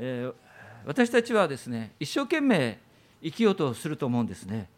[0.00, 0.34] えー、
[0.86, 2.78] 私たちはですね一生懸命
[3.22, 4.68] 生きようとすると思うんですね。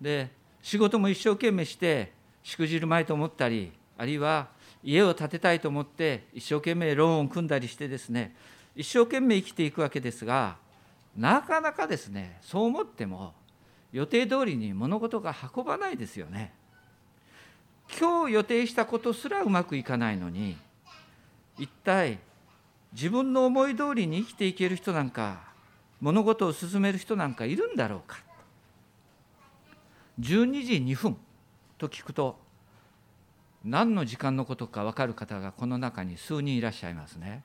[0.00, 0.30] で
[0.62, 2.12] 仕事も一生懸命して
[2.42, 4.48] しくじるまいと思ったりあるいは
[4.84, 8.36] 家を建てたいと思って一生懸命ローンを組んだりしてですね
[8.76, 10.56] 一生懸命生きていくわけですが
[11.16, 13.32] なかなかですねそう思っても
[13.92, 16.52] 予定通りに物事が運ばないですよね。
[17.98, 20.58] 今日予定したことすらうまくいかないのに
[21.58, 22.18] 一体
[22.92, 25.40] 自分の思い通りに生きていける人なんか
[26.00, 28.18] 物事を進める人なんかいるんだろうか
[30.20, 31.16] 12時2分
[31.76, 32.38] と聞くと
[33.64, 37.42] 何の時間のことか分かる方がこの中に数人いらっしゃいますね。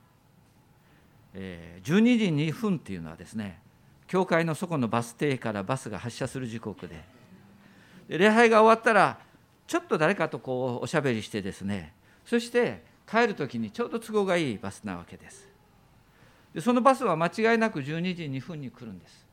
[1.34, 3.60] えー、12時2分っていうのはですね
[4.06, 7.02] 教会のそこのバス停からバスが発車する時刻で
[8.08, 9.18] で礼拝が終わったら
[9.66, 11.92] ちょっと誰かとこうおしゃべりしてですね
[12.24, 15.48] そして帰る時にちょうど都合がいいバスなわけです。
[16.54, 19.26] でそのバスは間違いなく12時2分に来るんです。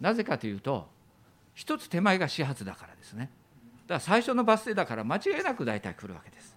[0.00, 0.88] なぜかというと
[1.54, 3.30] 一つ手前が始発だからですね。
[3.86, 6.56] だから最初のバス停だから間違いなく大体来るわけです。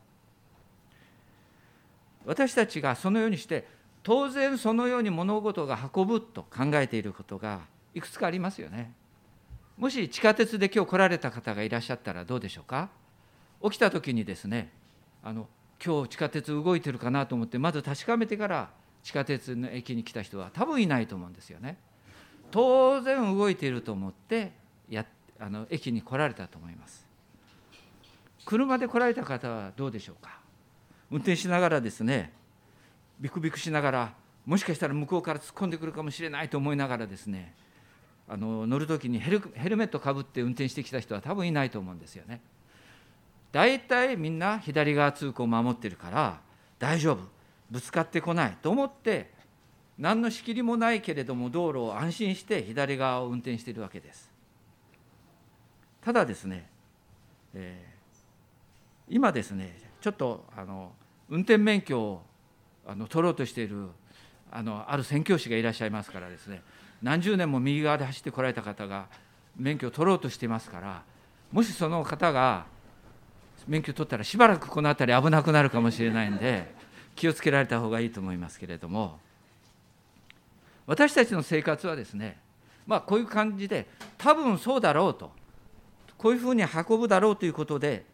[2.26, 3.68] 私たちがそのようにして
[4.04, 7.62] 当然そのように物事が運ぶと考えていることが
[7.94, 8.94] いくつかありますよね。
[9.78, 12.90] もし地下鉄で今日来られた方がいらっしゃったらどうでしょうか？
[13.64, 14.72] 起きた時にですね
[15.24, 15.48] あの
[15.84, 18.70] 今日地下鉄動いてるかなと思ってまず確かめてから
[19.04, 21.78] 地下鉄の駅に来た人は多分いないと思うんですよね。
[22.52, 24.52] 当然動いていると思って
[24.90, 25.06] や
[25.40, 27.06] あの駅に来られたと思います。
[28.46, 30.40] 車で来られた方はどうでしょうか？
[31.12, 32.32] 運転しながらですね
[33.20, 34.14] ビクビクしながら
[34.46, 37.54] もしかしたら向こうから突っ込んでくるかもしれないと思いながらですね
[38.28, 42.42] あの乗る時にヘルヘルメットかぶって運転してきた人は多分いないと思うんですよね。
[43.56, 46.42] 大体みんな左側通行を守ってるから
[46.78, 47.20] 大丈夫
[47.72, 49.32] ぶつかってこないと思って
[49.98, 54.30] 何の仕切りもないけれども道路を安心して左側を運転しているわけです。
[56.02, 56.68] ただですね、
[57.54, 60.92] えー、今ですねちょっとあの
[61.30, 62.24] 運転免許を
[62.86, 63.88] あの取ろうとしている
[64.52, 66.62] あのある宣教師がいらっしゃいますからですね
[67.02, 69.08] 何十年も右側で走ってこられた方が
[69.56, 71.04] 免許を取ろうとしていますから
[71.54, 72.75] もしその方が
[73.68, 76.74] 免許取ったらしばらくこの辺り危なくなるかもしれないんで
[77.16, 79.20] 気をつけられた方がいいと思いますけれども
[80.86, 82.38] 私たちの生活はですね
[82.86, 83.88] まあこういう感じで
[84.18, 85.32] 多分そうだろうと
[86.18, 88.06] こういうふうに運ぶだろうということで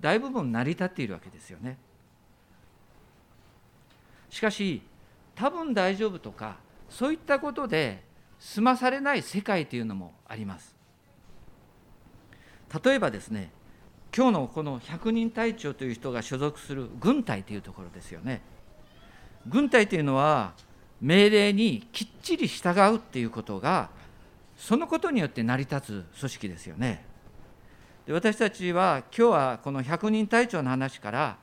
[0.00, 1.78] 大部分成り立っているわけですよね。
[4.28, 4.82] しかし
[5.34, 6.56] 多分大丈夫とか
[6.90, 8.02] そういったことで
[8.38, 10.74] 済まされない世界というのもあります
[12.84, 13.50] 例えばですね
[14.16, 18.40] 今日のこの百人隊長という人が所属する軍隊というところですよね。
[19.46, 20.54] 軍隊というのは
[21.02, 23.90] 命令にきっちり従うっていうことが
[24.56, 27.04] そのことによって成り立つ組織ですよね。
[28.06, 31.36] で私たちは今日はこの百人隊長の話から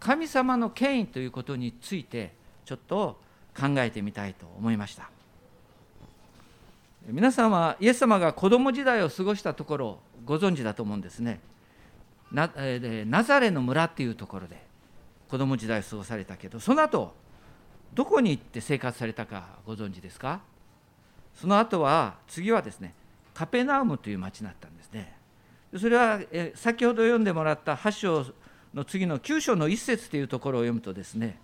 [0.00, 2.32] 神様の権威ということについて
[2.64, 3.20] ちょっと
[3.56, 5.08] 考えてみたいと思いました。
[7.06, 11.38] 皆さんはイエス様が子供時代を過ごしたところご存知だと思うんですね。
[12.32, 14.64] ナザレの村っていうところで
[15.28, 17.14] 子供時代を過ごされたけどその後
[17.94, 20.40] どこに行って生活されたかご存知ですか？
[21.34, 22.94] その後は次はですね
[23.34, 25.14] カペナウムという町になったんですね。
[25.78, 26.20] それは
[26.54, 28.26] 先ほど読んでもらった8章
[28.74, 31.38] の次の9章の一節というところを読むとですね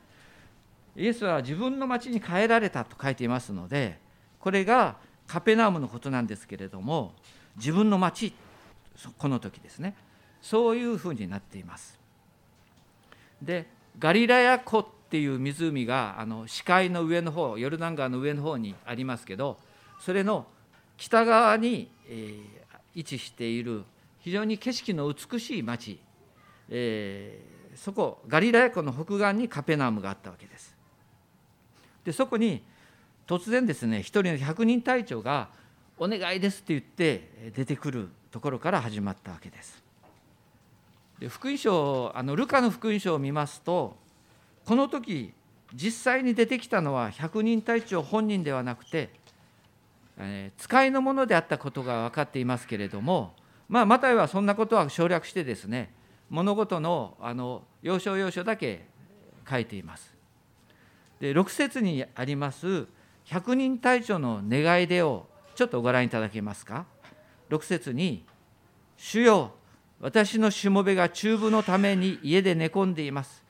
[0.96, 3.98] イエスは自分の町に帰られたと書いていますので
[4.38, 7.12] これがカペナウムのことなんですけれども
[7.56, 8.34] 自分の町
[9.16, 9.94] この時ですね。
[10.40, 11.98] そういうふうになっています
[13.42, 13.66] で
[13.98, 19.58] ガリラヤ湖っていう湖があの視界の上の方ヨルダン川の上の方にありますけど
[20.00, 20.46] それの
[20.96, 22.40] 北側に、えー、
[22.94, 23.84] 位置している
[24.20, 25.98] 非常に景色の美しい町
[26.70, 30.76] えー、そこガリラヤ湖の北岸にカペナームがあったわけです。
[32.04, 32.62] でそこに
[33.26, 35.48] 突然ですね一人の百人隊長が
[35.98, 39.82] 「お願いです」って言って出てくるところから始まったわけです。
[41.20, 43.96] で福音書あのルカの福音書を見ますと
[44.64, 45.32] この時
[45.74, 49.10] 実際に出てきたのは百人隊長本人ではなくて、
[50.18, 53.34] えー、使いのものであったことが分かっていますけれども
[53.68, 55.92] まあマタイはそんなことは省略してですね
[56.30, 58.86] 物事のあの要所要所だけ
[59.48, 60.14] 書いています。
[61.20, 62.86] で6節にあります
[63.24, 66.86] 百人隊長の願い出をちょっとご覧いただけますか
[67.50, 68.24] ？6節に
[68.96, 69.52] 「主よ
[70.00, 73.42] 私のしもべが中部のために家で寝込んでいます。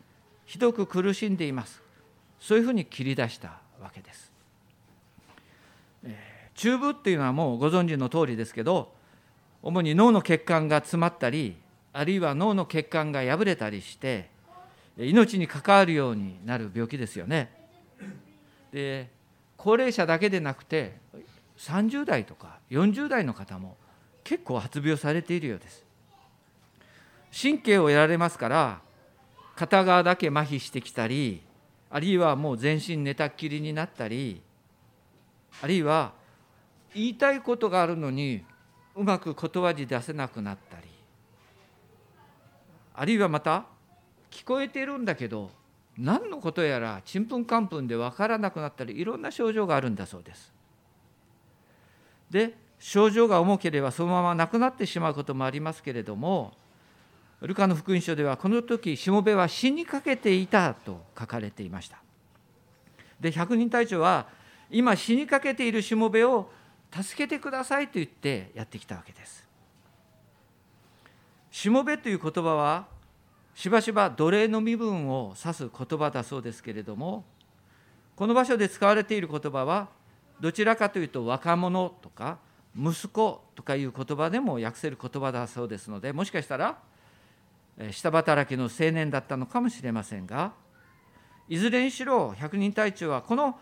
[0.46, 1.82] ひどく苦しんでいます。
[2.40, 4.32] そういうふうに切り出したわけです。
[6.54, 8.92] 中部っていうのはもうご存知の通りですけど
[9.62, 11.56] 主に脳の血管が詰まったり
[11.92, 14.28] あるいは脳の血管が破れたりして
[14.96, 17.52] 命に関わるようになる病気ですよね。
[18.72, 19.08] で
[19.56, 20.96] 高齢者だけでなくて
[21.58, 23.76] 30代とか40代の方も
[24.24, 25.87] 結構発病されているようです。
[27.32, 28.80] 神経を得られますから
[29.56, 31.42] 片側だけ麻痺してきたり
[31.90, 34.40] あるいはもう全身寝たっきりになったり
[35.62, 36.12] あるいは
[36.94, 38.44] 言いたいことがあるのに
[38.94, 40.88] うまく言葉に出せなくなったり
[42.94, 43.66] あるいはまた
[44.30, 45.50] 聞こえてるんだけど
[45.96, 50.52] 何のことやらちんぷんかんぷんで分からなくなったりいろんな症状があるんだそうです。
[52.30, 56.52] で症状が重ければそのまま亡くなってしまうこともありますけれども
[57.46, 61.98] ルカの福音書ではこの時しもべは死にかけていたと書かれていました。
[63.20, 64.26] で百人隊長は
[64.70, 66.50] 今死にかけているしもべを
[66.92, 69.46] 助けてくださいと言ってやってきたわけです。
[71.50, 72.86] しもべという言葉は
[73.54, 77.24] しばしば奴隷の身分を指す言葉だそうですけれども
[78.14, 79.88] この場所で使われている言葉は
[80.40, 82.38] どちらかというと若者とか
[82.76, 86.78] 息子とかいう言葉でも訳せる言葉だそうですのでもしかしたら
[87.92, 90.52] 下働きの青年だったのかもしれませんが
[91.48, 93.58] いずれにしろ百人隊長はこの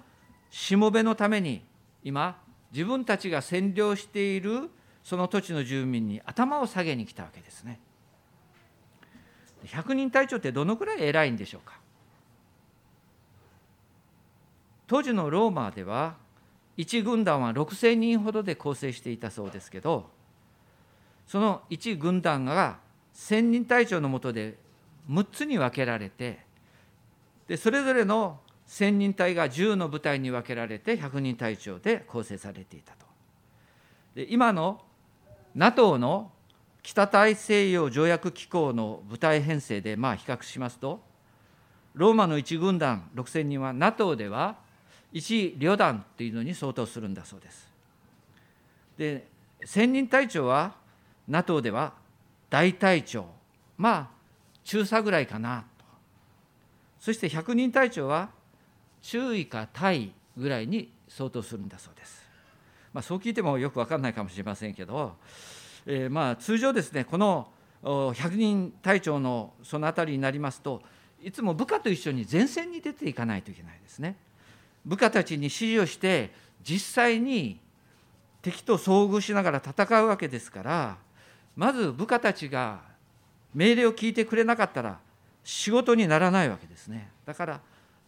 [0.50, 1.62] しもべのために
[2.02, 2.40] 今
[2.72, 4.70] 自分たちが占領している
[5.04, 7.78] その土地の住民に頭を下げに来たわけですね。
[9.66, 11.78] 百人隊長ってどのくらい偉いんでしょうか
[14.86, 16.16] 当時のローマでは
[16.76, 20.10] 一軍団は6,000人ほどで構成していたそうですけど
[21.26, 22.78] その一軍団が
[23.16, 24.58] 千人隊長のもとで
[25.10, 26.40] 6つに分けられて
[27.48, 33.06] でそれぞれの千人隊が10の部隊に分けられて100人隊長で構成されていたと。
[34.14, 34.82] で今の
[35.54, 36.30] NATO の
[36.82, 41.00] 北大西洋条約機構の部隊編成でまあ比較しますと
[41.94, 44.56] ローマの1軍団6000人は NATO では
[45.14, 47.72] 1旅団というのに相当するんだそうです。
[48.98, 49.26] で
[49.64, 50.74] 千人隊長は
[51.26, 51.94] NATO では
[52.50, 53.26] 大隊長
[53.76, 54.08] まあ
[54.64, 55.84] 中佐ぐらいかなと
[57.00, 58.31] そして百人隊長は
[59.02, 62.26] 中尉か大尉ぐらいに相当するんだそうです。
[62.93, 65.16] まあ、そう聞いてもよく分かんないかもしれませんけど、
[65.84, 67.48] えー、まあ通常ですねこの
[68.14, 70.82] 百人隊長のその辺りになりますと
[71.22, 74.16] いつも部下と一緒に前線に出ていかないといけないですね。
[74.84, 76.32] 部下たちに指示をして
[76.62, 77.60] 実際に
[78.43, 80.96] 敵と遭遇しながら戦うわけですから
[81.56, 82.81] まず部下たちが
[83.55, 84.99] 命令を聞いてくれなかったら
[85.43, 87.08] 仕事にならないわけですね。
[87.25, 87.61] だから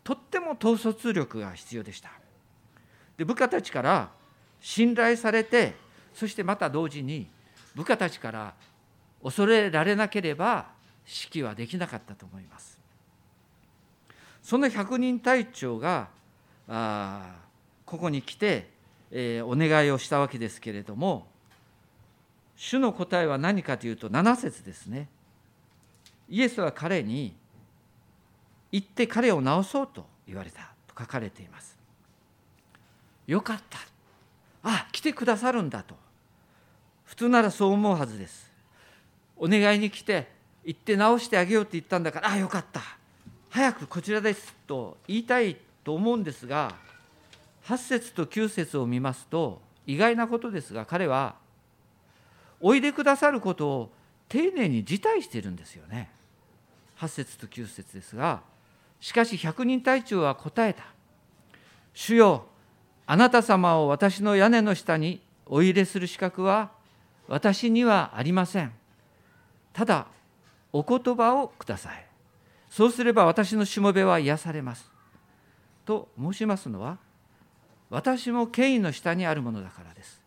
[0.05, 2.11] とっても統率力が必要でした。
[3.17, 4.11] で部下たちから
[4.61, 5.75] 信頼されて
[6.15, 7.27] そしてまた同時に
[7.75, 8.55] 部下たちから
[9.23, 10.67] 恐れられなければ
[11.07, 12.79] 指揮はできなかったと思います。
[14.43, 16.09] その百人隊長が
[16.69, 17.37] あ
[17.85, 18.69] ここに来て、
[19.11, 21.27] えー、お願いをしたわけですけれども
[22.59, 25.09] 主の答えは何かというと7節ですね。
[26.29, 27.33] イエスは彼に
[28.73, 31.79] 行って彼を治そうと言われたと書かれています。
[33.29, 33.79] よかった。
[34.65, 35.95] あ来てくださるんだと。
[37.05, 38.51] 普通ならそう思うはずです。
[39.37, 40.29] お願いに来て
[40.65, 42.83] 行って治してあげようって言ったんだからあよかった。
[43.51, 46.75] 早くこちらですと言いたいと思うんですが
[47.67, 51.37] 8節と9節を見ますと意外なことですが彼は
[52.61, 53.93] おいでくださることを
[54.29, 56.11] 丁寧に辞退しているんですよね。
[56.99, 58.43] 8節と9節ですが
[59.01, 60.83] しかし百人隊長は答えた
[61.95, 62.47] 「主よ
[63.07, 66.71] あなた様を私の屋根の下にお入れする資格は
[67.27, 68.73] 私にはありません。
[69.73, 70.07] ただ
[70.73, 72.07] お言葉をください。
[72.69, 74.91] そうすれば私のしもべは癒されます。
[75.87, 76.99] と申しますのは
[77.89, 80.18] 私も権威の下にあるものだからです。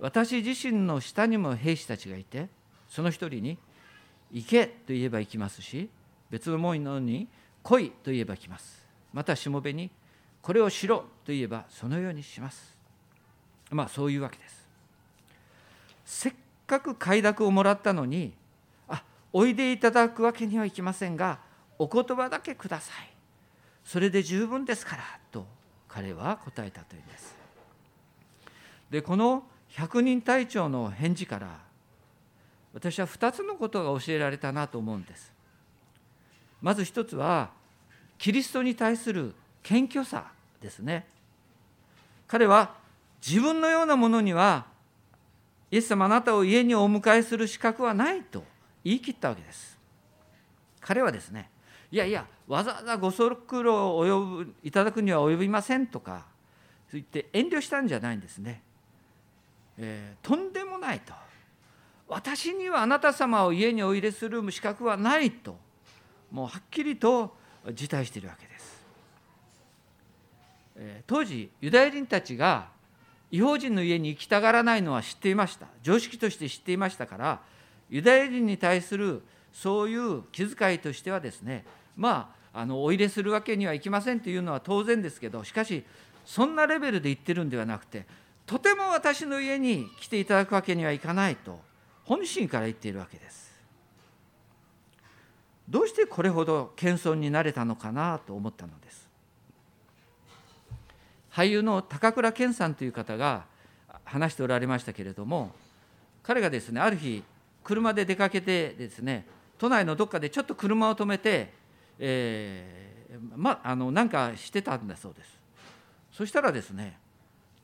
[0.00, 2.48] 私自身の下にも兵士たちがいて
[2.88, 3.58] その一人に
[4.30, 5.88] 「行け」と言えば行きますし
[6.30, 7.28] 別の者に
[7.62, 8.84] 「来い」と言えば来ます。
[9.12, 9.90] またしもべに
[10.42, 12.76] 「これをしろ」と言えばそのようにします。
[13.70, 14.68] まあそういうわけです。
[16.04, 16.34] せっ
[16.66, 18.34] かく快諾をもらったのに
[18.88, 21.40] あおいでいただくわけにはいきませんが
[21.78, 23.10] お言葉だけください。
[23.84, 25.46] それで十分ですからと
[25.88, 27.36] 彼は答えたというんです。
[28.90, 29.44] でこの
[29.76, 31.60] 百人隊長の返事から
[32.72, 35.34] 私は2つのことが教えられたなと思うんです。
[36.62, 37.50] まず一つは
[38.16, 41.06] キリストに対する謙虚さですね。
[42.26, 42.74] 彼は
[43.26, 44.64] 自分のようなものには
[45.70, 48.44] イエス様あなたを家にお迎えする資格はないと
[48.82, 49.78] 言い切ったわけです。
[50.80, 51.50] 彼はですね
[51.90, 56.24] いやいやわざわざご足労をいただくには及びませんとか
[56.90, 58.62] そう言って遠慮したんじゃないんですね、
[59.78, 61.12] えー、とんでもないと。
[62.08, 65.56] 私にはあなた様を家にお入れする資格はないと
[66.30, 67.36] もうはっきりと
[67.72, 68.84] 辞退しているわけです、
[70.76, 72.68] えー、当時ユダヤ人たちが
[73.32, 75.66] 違法人の家に行きたがらないのは知っていました。
[75.82, 77.40] 常識として知っていましたから
[77.90, 81.64] ユダヤ人に対するそういう気遣いとしてはですね
[81.96, 85.84] まああのお入れするわけにはいきませんというのは当然ですけどしかし
[86.24, 88.06] そんなレベルで言ってるんではなくて
[88.46, 91.60] とても私の家に来ていただくわけにはいかないと
[92.04, 93.46] 本心から言っているわけです。
[95.68, 99.08] どうしてこれほど謙遜になれたのかなと思ったのです。
[101.32, 103.44] 俳優の高倉健さんという方が
[104.04, 105.50] 話しておられましたけれども
[106.22, 107.22] 彼がですねある日
[107.64, 109.26] 車で出かけてですね
[109.58, 111.52] 都内のどっかでちょっと車を止めて、
[111.98, 115.30] えー、まあのなんかしてたんだそうです。
[116.12, 116.98] そしたらですね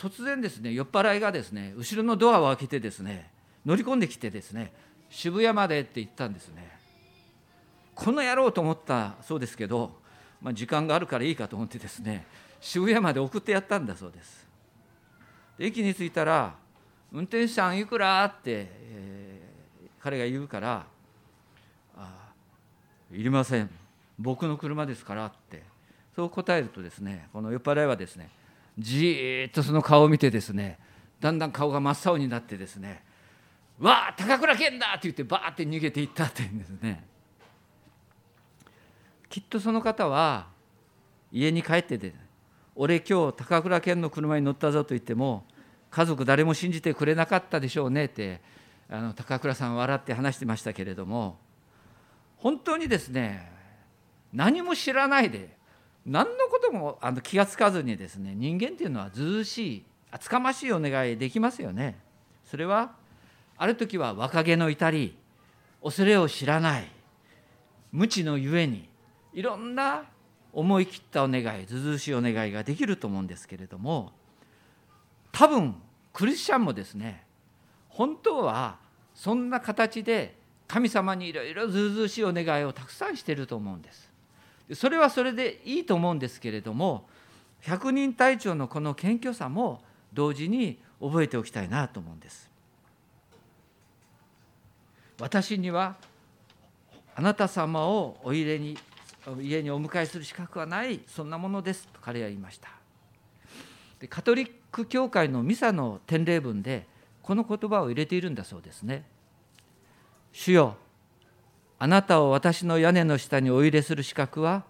[0.03, 3.31] 突然ですね酔っ払いがですね後ろのドアを開けてですね
[3.65, 4.73] 乗り込んできてですね
[5.11, 6.77] 渋谷までって言ったんですね
[7.95, 9.93] この野郎と思ったそうですけど、
[10.41, 12.27] まあ、時間があるからいいかと思ってですね
[12.61, 14.45] 渋谷まで送ってやったんだそうです
[15.57, 16.57] 駅に着いたら
[17.13, 20.85] 「運転手さんいくら?」って、えー、彼が言うから
[21.97, 22.33] 「あ
[23.13, 23.71] いりません
[24.19, 25.63] 僕の車ですから」って
[26.17, 28.31] そう答えるとですねこの酔っ払いはですね
[28.79, 30.79] じっとその顔を見てですね
[31.21, 33.05] だんだん顔が真っ青になってですね
[33.79, 37.05] 「わあ高倉健だ!」って言ってバーって逃げていったっていうんですね
[39.29, 40.49] きっとその方は
[41.31, 42.15] 家に帰ってて
[42.75, 45.47] 俺今日高倉健の車に乗ったぞと言っても
[45.91, 48.41] 家族誰も信じてくれなかったでしょうねって
[48.89, 51.39] あの高倉さん笑って話してましたけれども
[52.37, 53.51] 本当にですね
[54.33, 55.57] 何も知らないで
[56.05, 61.99] 何のこともあの気が付かずにですね人間っていうのはずうしい厚かましいお願いできますよね。
[62.45, 62.93] それは
[63.57, 65.17] ある時は若気の至り
[65.83, 66.89] 恐れを知らない
[67.93, 68.89] 無知のゆえに
[69.33, 70.05] いろんな
[70.53, 74.13] 思い切ったお願いずうしいお願いができると思うんですけれども
[75.31, 75.77] 多分
[76.13, 77.25] クリスチャンもですね
[77.89, 78.79] 本当は
[79.15, 80.37] そんな形で
[80.69, 84.12] 神様にいろいろずうずうしいお願いをたくさんしてると思うんです。
[84.75, 87.07] それはそれでいいと思うんですけれども
[87.61, 92.51] 百人隊長のこの謙虚さも同時に覚えておきたいなと思うんです。
[95.21, 95.97] 私には
[97.15, 98.77] あなた様をお入れに
[99.41, 102.71] 家にお迎えする資格はないそんなものですと彼は言いました
[104.01, 106.89] でカトリック教会のミサの典礼文で
[107.23, 109.05] この言葉を入れているんだそうですね
[110.33, 110.77] 主よ
[111.83, 114.63] あなたを私の屋根の下にお入れする資格は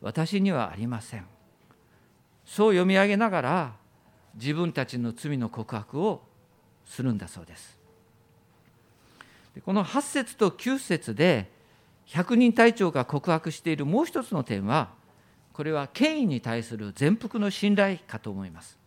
[0.00, 1.26] 私にはありません。
[2.46, 3.72] そう読み上げながら
[4.36, 6.22] 自分たちの罪の告白を
[6.86, 7.76] するんだそうです。
[9.66, 11.50] この8節と9節で
[12.06, 14.90] 百人隊長が告白しているもう一つの点は
[15.52, 18.78] これは権威に対する全幅の信頼かと思います。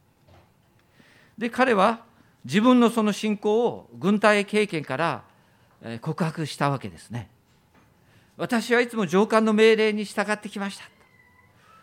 [1.37, 2.05] で彼は
[2.45, 5.23] 自分のその信仰を軍隊経験から
[5.99, 7.32] 告白したわけですね。
[8.37, 10.85] 私はいつも上官の命令に従ってきました。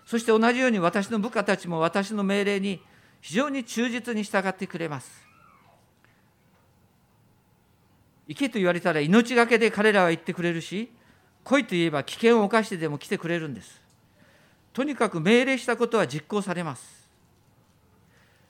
[0.04, 2.82] そして同じように私の部下たちも私の命令に
[3.20, 5.26] 非常に忠実に従ってくれます。
[8.26, 10.90] 行けと言われたら命がけで彼らは言ってくれるし
[11.42, 13.80] 来いと言えば危険を冒してでも来てくれるんです。
[14.72, 17.08] とにかく命令したことは実行されます。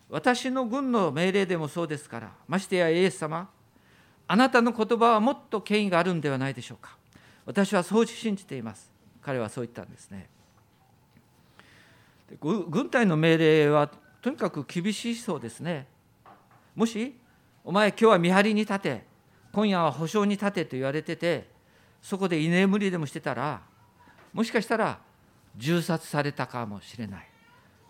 [0.09, 3.49] 私の軍の命令でもそうですからましてやイエス様
[4.27, 7.00] あなたの言葉はもっと権威があるんではないでしょうか。
[7.47, 8.91] 私はそう信じています。
[9.23, 10.29] 彼はそう言ったんですね。
[12.41, 13.91] 軍隊の命令は
[14.23, 15.87] とにかく厳しそうですね。
[16.75, 17.17] もし
[17.65, 19.05] お前今日は見張りに立て
[19.53, 21.49] 今夜は保証に立てと言われてて
[22.01, 23.61] そこで居眠りでもしてたら
[24.33, 25.01] もしかしたら
[25.57, 27.27] 銃殺されたかもしれない。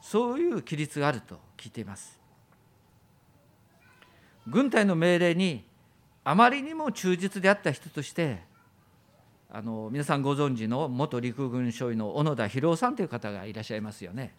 [0.00, 2.18] そういう規律があると聞いています。
[4.46, 5.64] 軍隊の命令に
[6.24, 8.42] あまりにも忠実であった人として
[9.52, 14.32] あの皆さんご存知の元陸軍少尉の小野田博夫さんという方がいらっしゃいますよね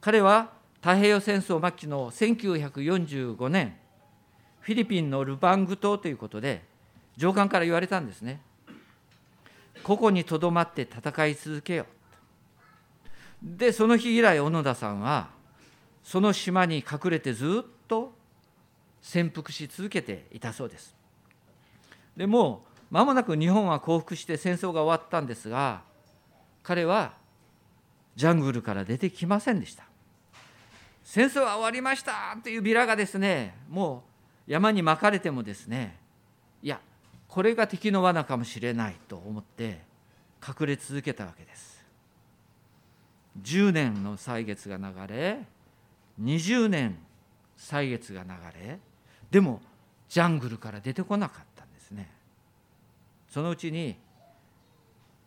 [0.00, 3.76] 彼は太平洋戦争末期の1945年
[4.60, 6.62] フィリピンのルバング島ということで
[7.16, 8.40] 上官から言われたんですね。
[9.82, 11.86] 個々にとどまって戦い続けよ。
[13.42, 15.30] で、その日以来、小野田さんは、
[16.02, 18.12] その島に隠れてずっと
[19.00, 20.94] 潜伏し続けていたそうです
[22.16, 25.82] でも間もなく日本は降伏して戦争が終わったんですが
[26.62, 27.14] 彼は
[28.14, 29.84] ジャングルから出てきませんでした。
[31.02, 34.04] 戦争は終わりましたというビラがですねも
[34.46, 35.98] う山に巻かれてもですね
[36.62, 36.80] いや
[37.28, 39.80] これが敵の罠かもしれないと思って
[40.46, 41.82] 隠れ続けたわけです。
[43.42, 45.38] 10年の歳月が流れ
[46.20, 46.98] 20年
[47.56, 48.78] 歳月が流れ
[49.30, 49.62] でも
[50.10, 51.51] ジャングルから出てこなかった。
[53.32, 53.96] そのうちに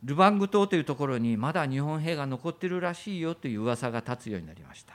[0.04, 4.94] ルバング島というところにまだ日本兵が残ってるらしいよという噂が立つようになりました。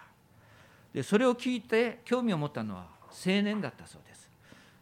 [0.95, 4.31] でそれを聞いて興味を持ったのは青年だったそうです。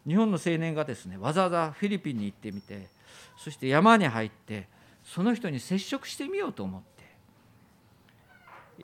[0.06, 2.88] 日本の青年がですねわざわざフィリピンに行ってみて
[3.38, 4.68] そして山に入って
[5.02, 7.04] その人に接触してみようと思って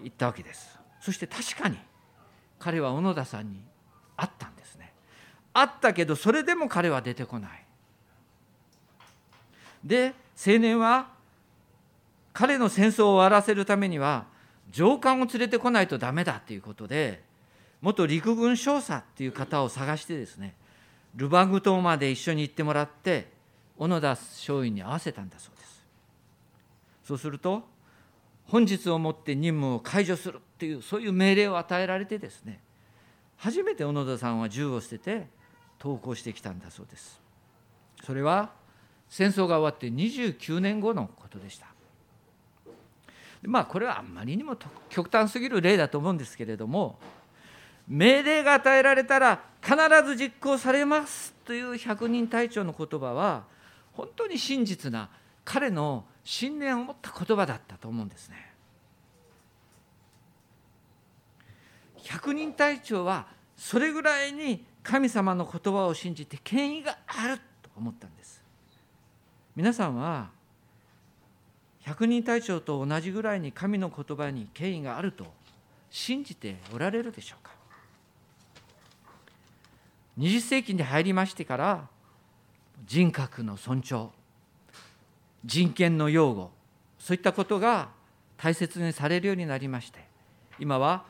[0.02, 0.78] 行ったわけです。
[1.02, 1.76] そして確かに
[2.58, 3.60] 彼は小野田さんに
[4.16, 4.94] 会ったんですね。
[5.52, 7.63] 会ったけどそれでも彼は出てこない。
[9.84, 11.08] で青年は
[12.32, 14.26] 彼の戦争を終わらせるためには
[14.70, 17.22] 上官を連れてこないとダメだということで
[17.80, 20.54] 元陸軍少佐っていう方を探してですね
[21.14, 23.30] ルバグ島まで一緒に行ってもらって
[23.76, 25.84] 小野田松陰に会わせたんだそうです。
[27.04, 27.62] そうすると
[28.46, 32.60] 本日をもって任務を解除するっていうそういう命令を与えられてですね
[33.36, 35.26] 初めて小野田さんは銃を捨てて
[35.78, 37.20] 投降してきたんだそうです。
[38.04, 38.50] それは
[39.14, 41.66] 戦争が終わって29年後のことでした
[43.44, 44.56] まあこれはあんまりにも
[44.88, 46.98] 極端すぎる例だと思うんですけれども
[47.86, 53.44] 命令が与えられたら必ず実行されますという百人隊長の言葉は
[53.92, 55.08] 本当に真実な
[55.44, 58.50] 彼の信念を持った言葉だったと思うんですね。
[61.98, 68.23] 百人隊長はそれぐらいに神様の言葉を信じて権威があると思ったんです。
[69.56, 70.30] 皆さんは
[71.82, 75.26] 百人隊長と同じぐらいに神の言葉に権威があると
[75.90, 77.52] 信じておられるでしょうか
[80.18, 81.88] ？20世紀に入りましてから
[82.86, 84.10] 人格の尊重
[85.44, 86.50] 人権の擁護
[86.98, 87.90] そういったことが
[88.36, 90.00] 大切にされるようになりまして
[90.58, 91.04] 今は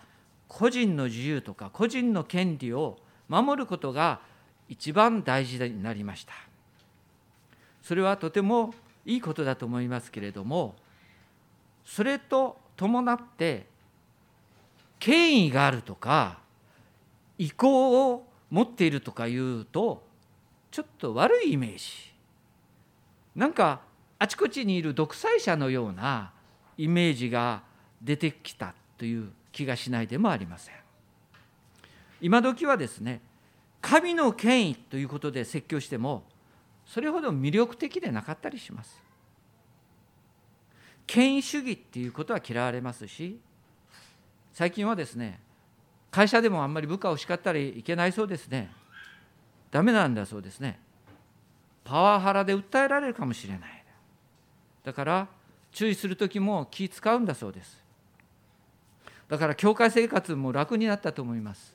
[0.48, 4.20] 個人の自由とか個人の権利を守ることが
[4.68, 6.32] 一番大事になりました。
[7.84, 10.74] それはとてもいいことだと思いますけれども
[11.84, 13.66] それと伴って
[14.98, 16.38] 権威があるとか
[17.36, 20.02] 意向を持っているとかいうと
[20.70, 21.84] ちょっと悪いイメージ。
[23.36, 23.82] なんか
[24.18, 26.32] あちこちにいる独裁者のような
[26.78, 27.62] イメージが
[28.00, 30.74] 出てきたという気がしないでもありません。
[32.22, 33.20] 今時はですね
[33.82, 36.24] 神の権威ということで説教しても
[36.86, 39.02] それほど魅力的でなかったりします。
[41.06, 43.38] 権威主義っていうことは嫌われますし
[44.54, 45.38] 最近はですね
[46.10, 48.70] 会社でもあんまり部下を叱ったらいけないそうですね。
[49.72, 50.78] ダメなんだそうですね。
[51.82, 53.84] パワハラで訴えられるかもしれない。
[54.84, 55.28] だから
[55.72, 57.82] 注意する時も気使うんだそうです。
[59.28, 61.74] だから教会生活も楽になったと思います。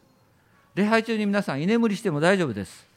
[0.74, 2.89] 礼拝中に皆さん居眠りしても大丈夫です。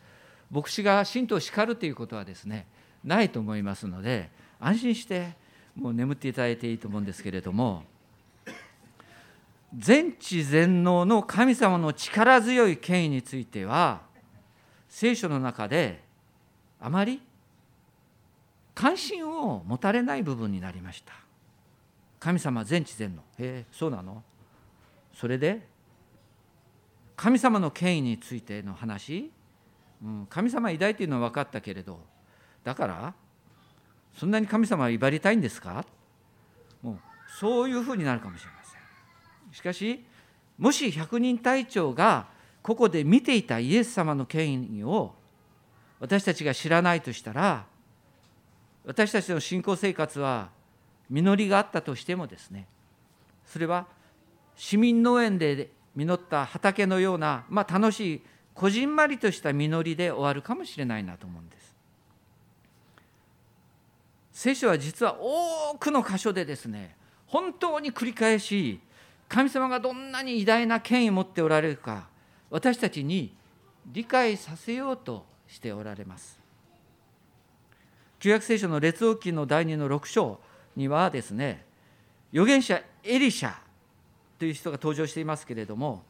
[0.53, 2.67] 牧師が神道を叱るということはですね
[3.03, 5.33] ないと思いますので安心して
[5.75, 7.83] もう眠っていただいていいと思うんですけれども
[9.75, 14.03] 全知全能の神様の力強い権威については
[14.89, 16.05] 聖書の中で
[16.79, 17.23] あまり
[18.75, 21.15] 関心を持たれない部分になりました。
[22.21, 23.23] 神様全知全能。
[23.23, 24.23] へえそうなの？
[25.15, 25.67] それで
[27.17, 29.31] 神様の権威についての話
[30.03, 32.01] うん、神様偉大というのは分かったけれど
[32.65, 33.15] だから
[34.19, 35.85] そんなに神様は威張りたいんですか？
[36.83, 36.99] もう
[37.39, 38.81] そういうふうになるかもしれません。
[39.53, 40.05] しかし
[40.59, 42.27] もし百人隊長が
[42.63, 45.15] ここで見ていたイエス様の権威を
[45.99, 47.65] 私たちが知らないとしたら
[48.85, 50.51] 私たちの信仰生活は
[51.09, 52.67] 実りがあったとしてもですね
[53.47, 53.87] それは
[54.57, 58.23] 市民農園で実った畑のような、まあ、楽しい
[58.55, 61.75] こじんまりとした実りで終わるかもしれないなと思うんです。
[64.33, 68.81] 聖書は実は多くの箇所でですね本当に繰り返し
[69.29, 72.09] 神様がどんなに偉大な権威を持っておられるか
[72.51, 73.35] 私たちに
[73.93, 76.41] 理解させようとしておられます。
[78.19, 80.39] 旧約聖書の列王記の第2の6章
[80.77, 81.65] にはですね
[82.33, 83.55] 預言者エリシャ
[84.39, 86.05] という人が登場していますけれども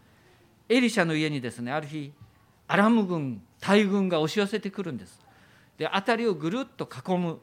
[0.69, 2.13] エリシャの家にですねある日
[2.73, 5.21] アラム軍大軍が押し寄せてくるんです。
[5.77, 7.39] で辺りをぐるっと囲む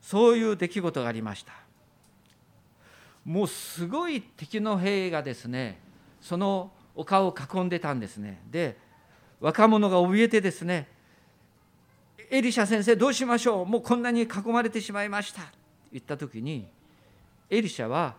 [0.00, 1.52] そういう出来事がありました。
[3.24, 5.80] もうすごい敵の兵がですね
[6.20, 8.40] その丘を囲んでたんですね。
[8.48, 8.76] で
[9.40, 10.86] 若者が怯えてですね
[12.30, 13.66] エリシャ先生どうしましょう？
[13.66, 15.42] もうこんなに囲まれてしまいました。
[15.92, 16.68] 言った時に
[17.50, 18.14] エリシャは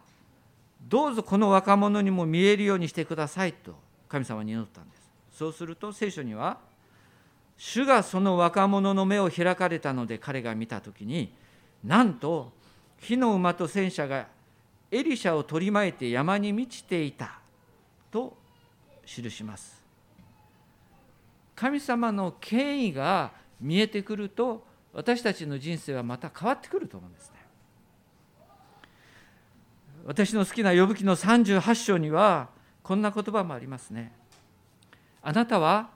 [0.90, 3.76] どうぞこの若者にも見えるようにしてくださいと
[4.10, 4.97] 神様に祈ったんです。
[5.38, 6.58] そうすると聖書には
[7.58, 11.32] 主がその若者の目を開かれたので彼が見た時に
[11.84, 12.52] なんと
[13.00, 14.26] 火の馬と戦車が
[14.90, 17.38] エリシャを取り巻いて山に満ちていた
[18.10, 18.36] と
[19.06, 19.80] 記します。
[21.56, 27.36] 神様の権威が見えてくると私たちの人生はまた変わってくると思うんですね。
[30.04, 32.50] 私の好きな呼ぶ記の38章には
[32.82, 34.12] こんな言葉もありますね。
[35.22, 35.90] あなたは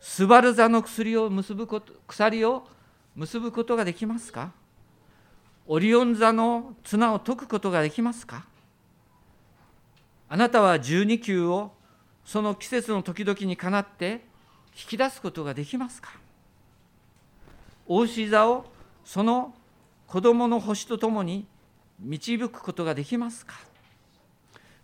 [0.00, 2.66] スバル座の薬を結ぶこと鎖を
[3.14, 4.52] 結ぶことができますか？
[5.66, 8.44] オリオン座の綱を解くことができますか？
[10.28, 11.72] あなたは12球を
[12.24, 14.24] その季節の時々にかなって
[14.76, 16.10] 引き出すことができますか？
[17.86, 18.66] 大志座を
[19.04, 19.54] その
[20.06, 21.46] 子供の星とともに
[21.98, 23.54] 導くことができますか？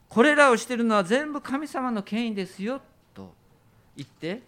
[0.09, 2.81] これらをしているのは全部神様の権威ですよ。
[3.97, 4.43] 言って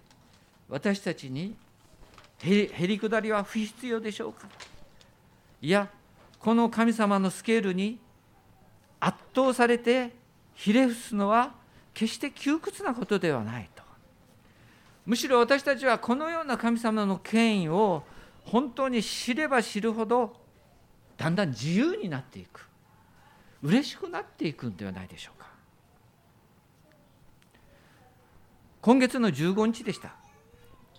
[0.68, 1.54] 私たちに
[2.38, 4.48] へりくだりは不必要でしょうか？
[5.62, 5.88] いや
[6.38, 7.98] この神様のスケールに
[9.00, 10.12] 圧倒されて
[10.54, 11.52] ひれ伏すのは
[11.94, 13.83] 決して窮屈なことではないと。
[15.07, 18.02] むしろ私たちはこのような神様の権威を
[18.44, 20.37] 本当に知れば知るほど
[21.16, 22.68] だんだん自由になっていく。
[23.62, 25.48] 嬉しくなっていくんではないでしょうか。
[28.85, 30.14] 今月の15日でした。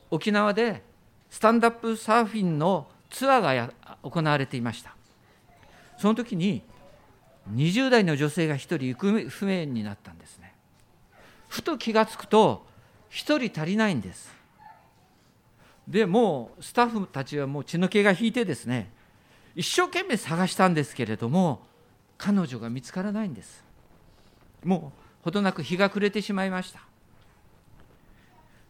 [0.10, 0.82] 沖縄で
[1.30, 4.96] スタンダップサーフィンのツアーが行われていました。
[6.00, 6.64] その時に
[7.54, 10.56] 20代の女性が1人行方不明になったんですね。
[11.48, 12.66] ふと気が付くと
[13.12, 14.34] 1人足りないんです。
[15.88, 18.90] でもうスタッフたちはもう血の気が引いてですね
[19.54, 21.62] 一生懸命探したんですけれども
[22.18, 23.64] 彼女が見つからないんです。
[24.64, 26.80] もうほどなく日が暮れてしまいました。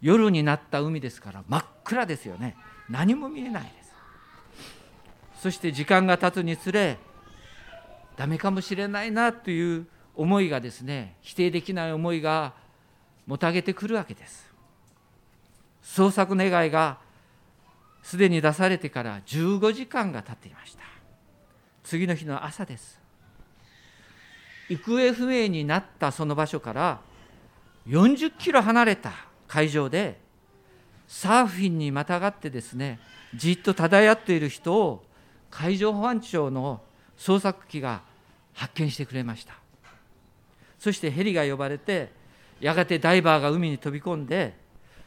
[0.02, 2.56] 夜になった海ですから真っ暗ですよね。
[2.90, 3.94] 何も見えないです。
[5.42, 6.98] そして時間が経つにつれ
[8.16, 12.54] ダメかもしれないなという思いがですね否定できない思いが
[13.28, 14.52] もたげてくるわけです。
[15.84, 16.98] 捜索願いが
[18.02, 20.84] すでに出されてから15時間が経っていました。
[21.84, 23.00] 次の日の朝です。
[24.70, 27.00] 行方不明になったその場所から
[27.88, 29.12] 40キロ離れた
[29.48, 30.20] 海上で
[31.08, 33.00] サーフィンにまたがってですね
[33.36, 35.06] じっと漂っている人を
[35.52, 36.82] 海上保安庁の
[37.18, 38.02] 捜索機が
[38.54, 39.54] 発見してくれました。
[40.80, 42.12] そしてヘリが呼ばれて
[42.60, 44.56] やがてダイバーが海に飛び込んで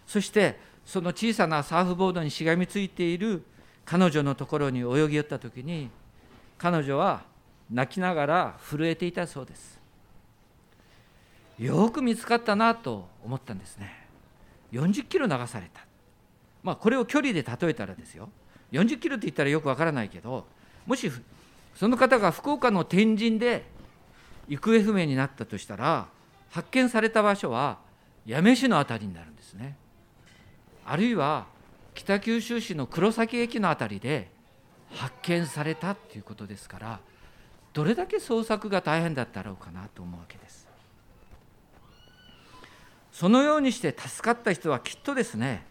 [0.06, 3.44] そしてその小さなサーフボードにしがみついている
[3.84, 5.90] 彼女のところに泳ぎ寄った時に
[6.56, 7.22] 彼女は
[7.70, 9.78] 泣きながら震えていたそうです。
[11.58, 14.07] よく見つかったなと思ったんですね。
[14.72, 15.80] 40キロ流された。
[16.62, 18.28] まあこれを距離で例えたらですよ。
[18.72, 20.46] 40キロって言ったらよくわからないけど
[20.86, 21.10] もし
[21.74, 23.64] その方が福岡の天神で
[24.48, 26.08] 行方不明になったとしたら
[26.50, 27.78] 発見された場所は
[28.26, 29.76] 八女市の辺りになるんですね。
[30.84, 31.46] あるいは
[31.94, 34.30] 北九州市の黒崎駅の辺りで
[34.90, 37.00] 発見されたっていうことですから
[37.72, 40.67] どれだけ捜索が大変だったろうかなと思うわけです。
[43.18, 45.66] そのようにして助かった人はきっとですね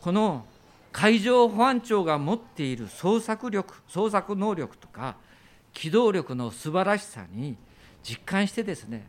[0.00, 0.46] この
[0.92, 5.16] 海上保安庁が持っている捜索力捜索能力とか
[5.74, 7.58] 機動力の素晴らしさに
[8.02, 9.08] 実感してですね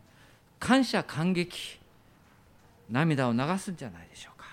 [0.60, 1.80] 感謝感激
[2.90, 4.46] 涙を流すんじゃないでしょうか。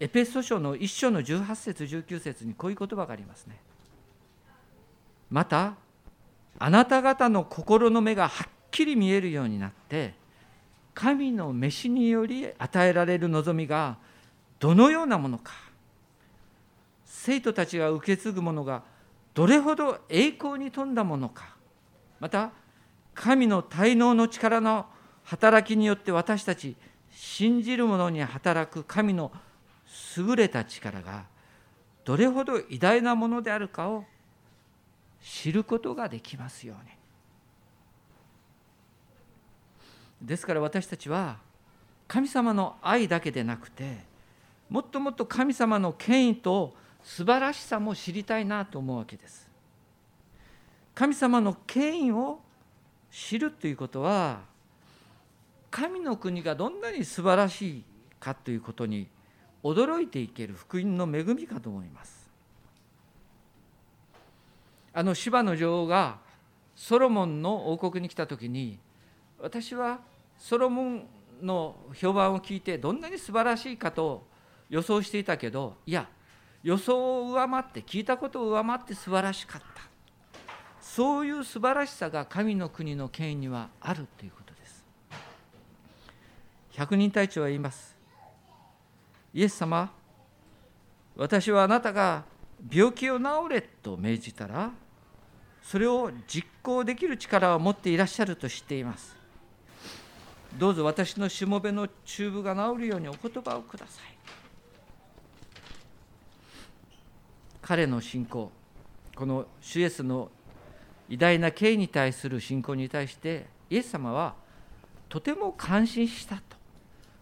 [0.00, 3.60] エペソ書の1章の18節19節にこういう言葉がありますね。
[5.30, 5.76] また
[6.58, 10.23] あなた方の心の目がはっきり見えるようになって
[10.94, 13.98] 神の召しにより与えられる望みが
[14.60, 15.52] どのようなものか。
[17.04, 18.82] 生徒たちが受け継ぐものが
[19.34, 21.56] どれほど栄光に富んだものか。
[22.20, 22.52] また
[23.14, 24.86] 神の滞納の力の
[25.24, 26.76] 働きによって私たち
[27.10, 29.32] 信じる者に働く神の
[30.16, 31.24] 優れた力が
[32.04, 34.04] どれほど偉大なものであるかを
[35.22, 37.03] 知ることができますように。
[40.24, 41.38] ですから私たちは
[42.08, 43.98] 神様の愛だけでなくて
[44.68, 49.50] もっともっと神様の権威と素晴らしさも知りたいなと思うわけです。
[50.94, 52.40] 神様の権威を
[53.10, 54.40] 知るということは
[55.70, 57.84] 神の国がどんなに素晴らしい
[58.18, 59.08] かということに
[59.62, 62.30] 驚いていける福音の恵みかと思います。
[64.92, 66.18] あの芝の女王が
[66.76, 68.78] ソロモンの王国に来た時に
[69.40, 70.00] 私は
[70.38, 71.08] ソロモン
[71.42, 74.26] の評判を聞いてどんなに素晴らしいかと
[74.68, 76.08] 予想していたけどいや
[76.62, 79.82] 予想を上回って聞いたことを上回って素晴らしかった。
[80.80, 84.84] そういう素晴らしさが神の国の権威にはあるということです。
[86.70, 87.96] 百人隊長は言います。
[89.32, 89.92] イエス様
[91.16, 92.24] 私はあなたが
[92.72, 94.70] 病気を治れと命じたら
[95.62, 99.16] それを実行できる力を持っていらっしゃると知っています。
[100.58, 104.16] どうぞ私のしもべのチューブが治るようにお言葉をください。
[107.60, 108.52] 彼の信仰
[109.16, 110.30] この主イエスの
[111.08, 114.34] 偉大な敬意に対する信仰に対してイエス様は
[115.08, 116.42] とても感心したと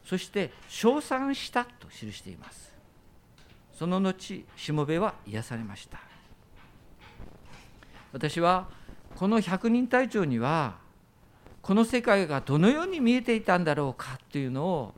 [0.05, 2.73] そして称賛したと記しています。
[3.73, 6.01] その後しもべは癒されました。
[8.13, 8.69] 私は
[9.17, 10.82] この百人隊長には
[11.63, 14.95] この世界がどのように見えていたんだろうかというのを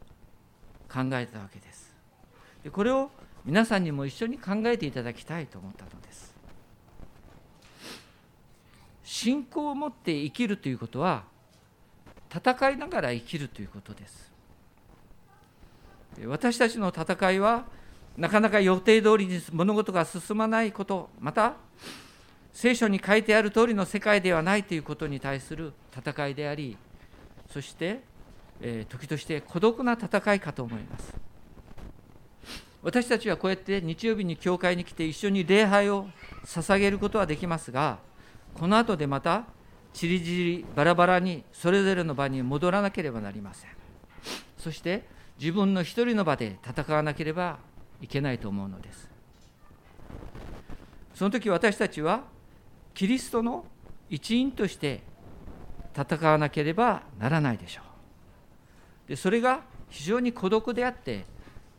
[0.90, 1.94] 考えたわけです。
[2.62, 3.10] でこれを
[3.44, 6.34] 皆さんにも一緒に考えていただきたいと思ったのです。
[9.04, 11.24] 信仰を持って生きるということは
[12.34, 14.32] 戦いながら生きるということです。
[16.26, 17.66] 私たちの戦いは
[18.16, 21.56] なかなか予定通りに物事が進まないことまた
[22.54, 26.78] 聖書に書いてある通りの世界ではないということに対する戦いであり
[27.50, 28.00] そして、
[28.60, 31.14] えー、時として孤独な戦いかと思います。
[32.82, 36.06] 私たちはこうやって日曜日に教会に来て一緒に礼拝を
[36.44, 37.98] 捧げることはできますが
[38.52, 39.44] この後でまた
[39.94, 43.70] ちりぢりバラバラにそれぞれの場に戻らなければなりません。
[44.58, 45.04] そして
[45.40, 47.58] 自分の一人の場で戦わなければ
[48.00, 49.10] いけないと思うのです。
[51.14, 52.33] その時私たちは
[52.94, 53.64] キリストの
[54.08, 55.02] 一員として
[55.96, 57.82] 戦わなければならないでしょ
[59.06, 59.08] う。
[59.08, 61.24] でそれが非常に孤独であって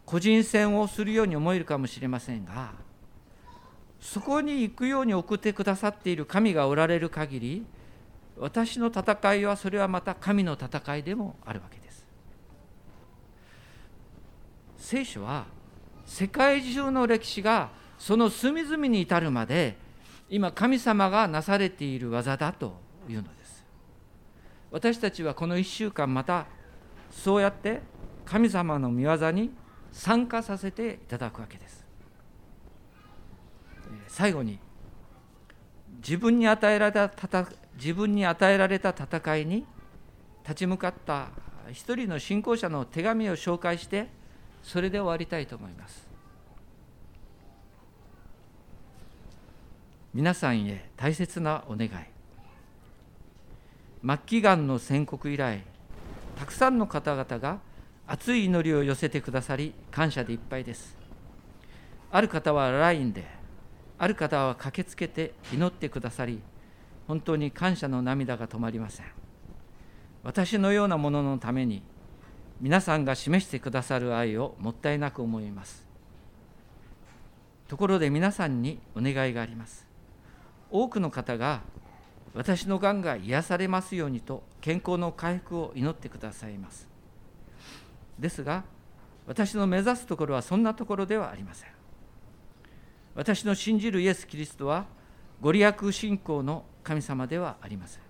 [0.05, 2.73] 個人戦をするように思えるかもしれませんが
[3.99, 7.65] そこに行くように送ってくださっている神がおられる限り
[8.37, 12.05] 私の戦いはそれはまた神の戦いでもあるわけです。
[14.77, 15.45] 聖書は
[16.05, 19.77] 世界中の歴史がその隅々に至るまで
[20.29, 23.65] 今神様がなされている技だというのです。
[24.71, 26.47] 私たちはこの1週間また
[27.11, 27.81] そうやって
[28.25, 29.51] 神様の御業に
[29.91, 31.85] 参加させていただくわけです。
[34.07, 34.59] 最後に
[35.97, 37.11] 自分に与えられた
[37.77, 39.65] 自分に与えられた戦いに
[40.43, 41.29] 立ち向かった
[41.71, 44.07] 一人の信仰者の手紙を紹介して
[44.61, 46.14] それで終わりたいと思います。
[50.15, 51.89] 皆さんへ大切なお願い。
[54.01, 55.61] 末期がんの宣告以来
[56.37, 57.59] たくさんの方々が
[58.07, 60.95] 熱い祈りを寄せてくださり感謝でいっぱいです。
[62.11, 63.27] ある方は LINE で
[63.97, 66.39] ある方は駆けつけて祈ってくださり
[67.09, 69.07] 本当に感謝の涙が止まりません。
[70.23, 71.83] 私のようなもののために
[72.61, 75.85] 皆さんが示してくださる愛をもったいなく思います。
[77.67, 79.84] ところで皆さんにお願いがあります。
[80.81, 81.61] 多くの方が
[82.33, 86.87] 私のがんが癒されますようにと健康の回復を祈ってくださいます。
[88.19, 88.63] ですが
[89.25, 91.69] 私の目指すところはそんなところではありません。
[93.15, 94.85] 私の信じるイエス・キリストは
[95.39, 98.01] ご利益信仰の神様ではありません。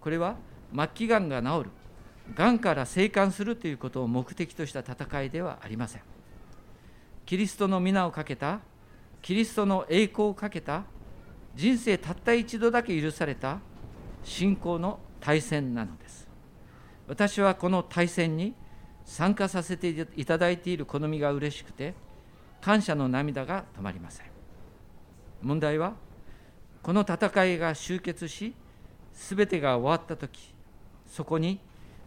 [0.00, 0.34] これは
[0.74, 1.70] 末期がんが治る
[2.34, 6.02] がんから生還するということを目的とした戦いではありません。
[7.24, 8.60] キリストの皆をかけた
[9.22, 10.82] キリストの栄光をかけた
[11.54, 13.60] 人生たった一度だけ許された
[14.24, 16.28] 信仰の対戦なのです。
[17.06, 18.54] 私はこの対戦に
[19.04, 21.94] 参加させていただいている好みが嬉しくて
[22.60, 24.26] 感謝の涙が止まりません。
[25.40, 25.94] 問題は
[26.82, 28.54] この戦いが終結し
[29.12, 30.54] 全てが終わった時
[31.06, 31.60] そこに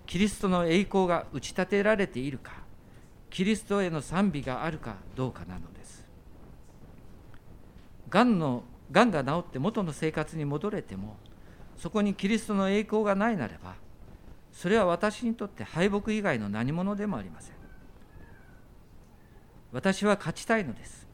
[0.06, 2.54] キリストの栄光が打ち立てられているか
[3.30, 5.62] キリストへの賛美があるかどうかなの。
[5.62, 5.75] です
[8.16, 11.18] がんのがんが治って元の生活に戻れても
[11.76, 13.76] そこにキリストの栄光がないならば
[14.54, 17.56] それは私にとって敗北以外の何者でもありません。
[19.74, 21.06] 私は勝ちたいのです。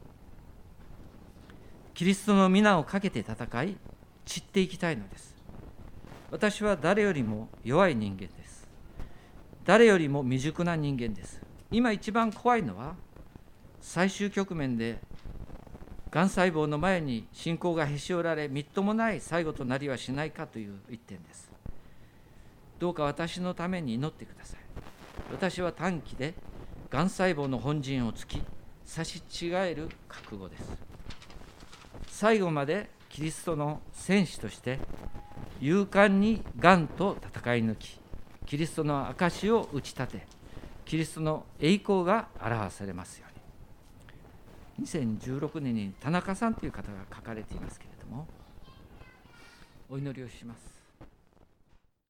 [1.92, 3.76] キリストの皆をかけて戦い
[4.24, 5.34] 散っていきたいのです。
[6.30, 8.68] 私は誰よりも弱い人間です。
[9.64, 11.40] 誰よりも未熟な人間です。
[11.72, 12.94] 今一番怖いのは
[13.80, 15.00] 最終局面で
[16.12, 21.50] がん細胞の前に信仰がへし折られみっともない最後となりはしないかという一点です。
[22.78, 24.60] どうか私のために祈ってください。
[25.32, 26.34] 私は短期で
[26.90, 28.42] がん細胞の本陣を突き
[28.84, 30.76] 差し違える覚悟です。
[32.08, 34.80] 最後までキリストの戦士として
[35.62, 37.98] 勇敢にがんと戦い抜き
[38.44, 40.26] キリストの証を打ち立て
[40.84, 43.31] キリストの栄光が表されますように。
[44.80, 48.26] 2016年に田中さんという方が書かれていますけれども
[49.90, 50.81] お祈りをします。